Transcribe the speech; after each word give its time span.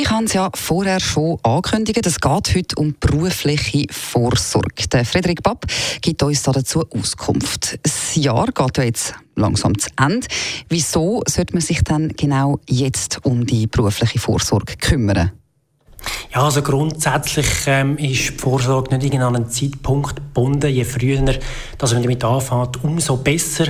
ich 0.00 0.10
habe 0.10 0.24
es 0.24 0.32
ja 0.32 0.50
vorher 0.54 0.98
schon 0.98 1.38
angekündigt, 1.44 2.04
es 2.04 2.20
geht 2.20 2.54
heute 2.56 2.76
um 2.76 2.96
berufliche 2.98 3.86
Vorsorge. 3.92 4.88
Der 4.92 5.04
Frederik 5.04 5.42
Papp 5.42 5.66
gibt 6.00 6.20
uns 6.22 6.42
dazu 6.42 6.84
Auskunft. 6.90 7.78
Das 7.82 8.16
Jahr 8.16 8.46
geht 8.46 8.78
jetzt 8.78 9.14
langsam 9.36 9.78
zu 9.78 9.88
Ende. 9.96 10.26
Wieso 10.68 11.22
sollte 11.28 11.52
man 11.54 11.62
sich 11.62 11.84
dann 11.84 12.08
genau 12.08 12.58
jetzt 12.68 13.24
um 13.24 13.46
die 13.46 13.68
berufliche 13.68 14.18
Vorsorge 14.18 14.76
kümmern? 14.76 15.30
Ja, 16.34 16.42
also 16.42 16.62
grundsätzlich 16.62 17.46
ähm, 17.66 17.96
ist 17.96 18.30
die 18.30 18.38
Vorsorge 18.38 18.96
nicht 18.98 19.14
an 19.14 19.36
einen 19.36 19.48
Zeitpunkt 19.48 20.16
gebunden. 20.16 20.68
Je 20.68 20.84
früher 20.84 21.22
dass 21.78 21.92
man 21.92 22.02
damit 22.02 22.24
anfängt, 22.24 22.82
umso 22.82 23.16
besser. 23.18 23.66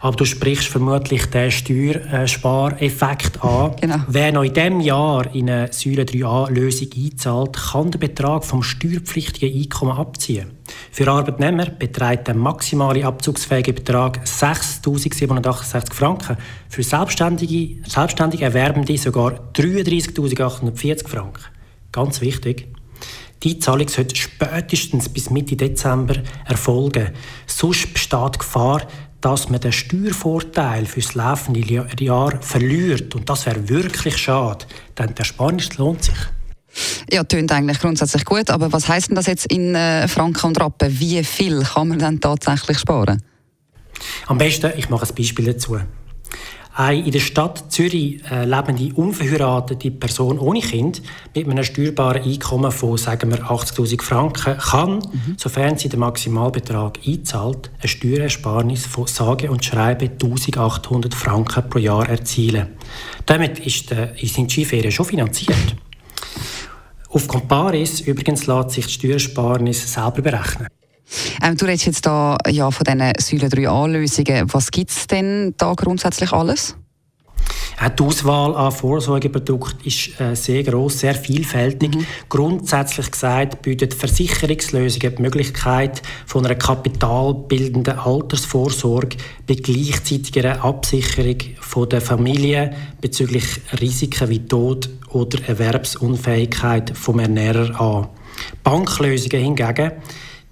Aber 0.00 0.14
du 0.14 0.26
sprichst 0.26 0.68
vermutlich 0.68 1.24
den 1.26 1.50
Steuerspareffekt 1.50 3.42
an. 3.42 3.76
Genau. 3.80 3.96
Wer 4.08 4.32
noch 4.32 4.42
in 4.42 4.52
diesem 4.52 4.80
Jahr 4.80 5.34
in 5.34 5.48
eine 5.48 5.72
Säule 5.72 6.02
3a-Lösung 6.02 6.88
einzahlt, 6.94 7.54
kann 7.54 7.90
den 7.90 8.00
Betrag 8.00 8.44
vom 8.44 8.62
steuerpflichtigen 8.62 9.58
Einkommen 9.58 9.96
abziehen. 9.96 10.50
Für 10.90 11.08
Arbeitnehmer 11.08 11.64
beträgt 11.64 12.28
der 12.28 12.34
maximale 12.34 13.06
abzugsfähige 13.06 13.72
Betrag 13.72 14.20
6.768 14.24 15.94
Franken. 15.94 16.36
Für 16.68 16.82
selbstständige, 16.82 17.82
selbstständige 17.88 18.44
Erwerbende 18.44 18.98
sogar 18.98 19.32
33.840 19.54 21.08
Franken. 21.08 21.42
Ganz 21.92 22.20
wichtig. 22.20 22.68
Die 23.42 23.58
Zahlung 23.58 23.88
sollte 23.88 24.16
spätestens 24.16 25.08
bis 25.08 25.30
Mitte 25.30 25.56
Dezember 25.56 26.16
erfolgen. 26.46 27.10
Sonst 27.46 27.92
besteht 27.92 28.34
die 28.34 28.38
Gefahr, 28.38 28.86
dass 29.20 29.48
man 29.48 29.60
den 29.60 29.72
Steuervorteil 29.72 30.86
für 30.86 31.00
das 31.00 31.14
laufende 31.14 31.60
Jahr 32.00 32.40
verliert. 32.40 33.14
Und 33.14 33.28
das 33.28 33.46
wäre 33.46 33.68
wirklich 33.68 34.16
schade, 34.16 34.64
denn 34.98 35.08
der 35.08 35.18
Ersparnis 35.18 35.76
lohnt 35.76 36.04
sich. 36.04 36.16
Ja, 37.10 37.22
tönt 37.24 37.52
eigentlich 37.52 37.78
grundsätzlich 37.80 38.24
gut, 38.24 38.50
aber 38.50 38.72
was 38.72 38.88
heißt 38.88 39.10
denn 39.10 39.16
das 39.16 39.26
jetzt 39.26 39.46
in 39.52 39.74
äh, 39.74 40.08
Franken 40.08 40.46
und 40.46 40.60
Rappen? 40.60 40.98
Wie 40.98 41.22
viel 41.22 41.62
kann 41.62 41.88
man 41.88 41.98
dann 41.98 42.20
tatsächlich 42.20 42.78
sparen? 42.78 43.22
Am 44.26 44.38
besten, 44.38 44.72
ich 44.76 44.88
mache 44.88 45.06
ein 45.06 45.14
Beispiel 45.14 45.44
dazu. 45.46 45.78
Eine 46.74 47.04
in 47.04 47.12
der 47.12 47.20
Stadt 47.20 47.70
Zürich 47.70 48.22
äh, 48.30 48.46
lebende 48.46 48.94
unverheiratete 48.94 49.90
Person 49.90 50.38
ohne 50.38 50.60
Kind 50.60 51.02
mit 51.34 51.46
einem 51.46 51.64
steuerbaren 51.64 52.22
Einkommen 52.22 52.72
von, 52.72 52.96
sagen 52.96 53.30
wir, 53.30 53.40
80.000 53.40 54.00
Franken 54.00 54.56
kann, 54.56 54.94
mhm. 54.94 55.36
sofern 55.36 55.76
sie 55.76 55.90
den 55.90 56.00
Maximalbetrag 56.00 56.98
einzahlt, 57.06 57.70
eine 57.78 57.88
Steuerersparnis 57.88 58.86
von 58.86 59.06
sage 59.06 59.50
und 59.50 59.62
schreibe 59.62 60.06
1.800 60.06 61.14
Franken 61.14 61.68
pro 61.68 61.78
Jahr 61.78 62.08
erzielen. 62.08 62.68
Damit 63.26 63.58
ist, 63.58 63.90
der, 63.90 64.14
sind 64.16 64.48
die 64.48 64.64
Skiferien 64.64 64.92
schon 64.92 65.06
finanziert. 65.06 65.76
Auf 67.10 67.28
Comparis 67.28 68.00
übrigens 68.00 68.46
lässt 68.46 68.70
sich 68.70 68.86
die 68.86 68.92
Steuersparnis 68.92 69.92
selber 69.92 70.22
berechnen. 70.22 70.68
Ähm, 71.42 71.56
du 71.56 71.66
redest 71.66 71.86
jetzt 71.86 72.06
da 72.06 72.36
ja 72.48 72.70
von 72.70 72.84
diesen 72.84 73.12
Säule 73.18 73.48
3a-Lösungen. 73.48 74.52
Was 74.52 74.70
gibt 74.70 74.90
es 74.90 75.06
denn 75.06 75.54
da 75.58 75.74
grundsätzlich 75.74 76.32
alles? 76.32 76.76
Die 77.98 78.02
Auswahl 78.02 78.54
an 78.54 78.70
Vorsorgeprodukten 78.70 79.84
ist 79.84 80.20
äh, 80.20 80.36
sehr 80.36 80.62
groß, 80.62 81.00
sehr 81.00 81.14
vielfältig. 81.14 81.94
Mhm. 81.94 82.06
Grundsätzlich 82.28 83.10
gesagt 83.10 83.62
bietet 83.62 83.94
Versicherungslösungen 83.94 85.16
die 85.16 85.22
Möglichkeit 85.22 86.02
von 86.26 86.46
einer 86.46 86.54
kapitalbildenden 86.54 87.98
Altersvorsorge 87.98 89.16
bei 89.48 89.54
gleichzeitiger 89.54 90.64
Absicherung 90.64 91.38
von 91.60 91.88
der 91.88 92.00
Familie 92.00 92.72
bezüglich 93.00 93.46
Risiken 93.80 94.28
wie 94.28 94.46
Tod 94.46 94.88
oder 95.10 95.38
Erwerbsunfähigkeit 95.48 96.96
vom 96.96 97.18
Ernährer 97.18 97.80
an. 97.80 98.08
Banklösungen 98.62 99.42
hingegen 99.42 99.92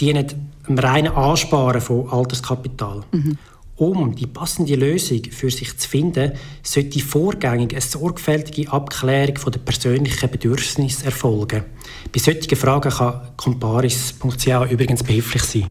dienen 0.00 0.26
dem 0.68 0.78
reinen 0.78 1.12
Ansparen 1.12 1.80
von 1.80 2.10
Alterskapital. 2.10 3.02
Mhm. 3.12 3.38
Um 3.76 4.14
die 4.14 4.26
passende 4.26 4.74
Lösung 4.74 5.22
für 5.30 5.50
sich 5.50 5.76
zu 5.76 5.86
finden, 5.86 6.32
sollte 6.62 6.98
vorgängig 7.00 7.72
eine 7.72 7.82
sorgfältige 7.82 8.72
Abklärung 8.72 9.34
der 9.52 9.58
persönlichen 9.58 10.30
Bedürfnisse 10.30 11.04
erfolgen. 11.04 11.64
Bei 12.10 12.18
solchen 12.18 12.56
Fragen 12.56 12.90
kann 12.90 13.20
comparis.ch 13.36 14.70
übrigens 14.70 15.02
behilflich 15.02 15.42
sein. 15.42 15.68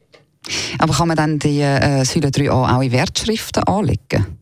Aber 0.78 0.94
kann 0.94 1.08
man 1.08 1.18
dann 1.18 1.40
die 1.40 1.62
äh, 1.62 2.06
Säule 2.06 2.28
3a 2.28 2.76
auch 2.76 2.82
in 2.82 2.92
Wertschriften 2.92 3.64
anlegen? 3.64 4.38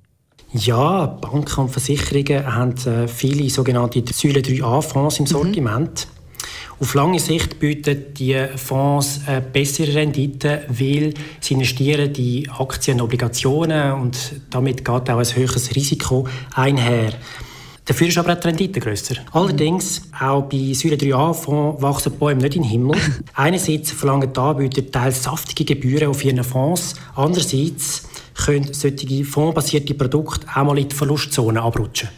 Ja, 0.52 1.06
Banken 1.06 1.62
und 1.62 1.70
Versicherungen 1.70 2.46
haben 2.46 2.76
äh, 2.86 3.08
viele 3.08 3.50
sogenannte 3.50 4.04
Säule 4.14 4.42
3a-Fonds 4.42 5.20
im 5.20 5.24
mhm. 5.24 5.28
Sortiment. 5.28 6.08
Mhm. 6.08 6.23
Auf 6.80 6.94
lange 6.96 7.20
Sicht 7.20 7.60
bieten 7.60 8.14
die 8.14 8.48
Fonds 8.56 9.22
eine 9.26 9.42
bessere 9.42 9.94
Rendite, 9.96 10.66
weil 10.68 11.14
sie 11.40 11.54
investieren 11.54 12.12
die 12.12 12.50
Aktien 12.50 13.00
und 13.00 13.06
Obligationen 13.06 13.94
und 13.94 14.42
damit 14.50 14.84
geht 14.84 14.90
auch 14.90 15.18
ein 15.18 15.36
höheres 15.36 15.76
Risiko 15.76 16.28
einher. 16.56 17.14
Dafür 17.86 18.08
ist 18.08 18.18
aber 18.18 18.34
auch 18.34 18.40
die 18.40 18.48
Rendite 18.48 18.80
grösser. 18.80 19.16
Allerdings, 19.34 20.04
auch 20.18 20.44
bei 20.44 20.74
Säule 20.74 20.96
3a-Fonds 20.96 21.82
wachsen 21.82 22.14
die 22.14 22.18
Bäume 22.18 22.42
nicht 22.42 22.56
in 22.56 22.64
den 22.64 22.72
Himmel. 22.72 22.98
Einerseits 23.34 23.92
verlangen 23.92 24.32
die 24.32 24.40
Anbieter 24.40 24.90
teils 24.90 25.24
saftige 25.24 25.66
Gebühren 25.66 26.08
auf 26.08 26.24
ihren 26.24 26.44
Fonds, 26.44 26.96
andererseits 27.16 28.04
können 28.46 28.74
solche 28.74 29.26
fondsbasierte 29.26 29.94
Produkte 29.96 30.48
auch 30.56 30.64
mal 30.64 30.78
in 30.78 30.88
die 30.88 30.96
Verlustzone 30.96 31.62
abrutschen. 31.62 32.10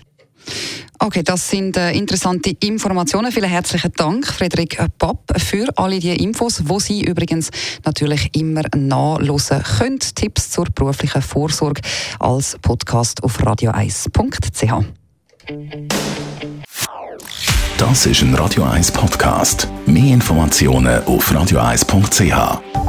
Okay, 1.05 1.21
das 1.21 1.47
sind 1.51 1.77
äh, 1.77 1.91
interessante 1.91 2.49
Informationen. 2.61 3.31
Vielen 3.31 3.47
herzlichen 3.47 3.91
Dank, 3.95 4.25
Frederik 4.25 4.79
Papp, 4.97 5.39
für 5.39 5.67
alle 5.75 5.99
die 5.99 6.15
Infos, 6.15 6.63
wo 6.65 6.79
Sie 6.79 7.03
übrigens 7.03 7.51
natürlich 7.85 8.31
immer 8.35 8.63
nachlesen 8.75 9.61
können. 9.61 9.99
Tipps 9.99 10.49
zur 10.49 10.65
beruflichen 10.73 11.21
Vorsorge 11.21 11.81
als 12.17 12.57
Podcast 12.59 13.21
auf 13.21 13.37
radio1.ch. 13.39 14.83
Das 17.77 18.05
ist 18.07 18.21
ein 18.23 18.33
Radio 18.33 18.63
1 18.63 18.91
Podcast. 18.91 19.67
Mehr 19.85 20.11
Informationen 20.11 21.03
auf 21.03 21.31
radio1.ch. 21.31 22.84